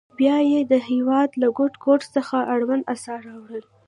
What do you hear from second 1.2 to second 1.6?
له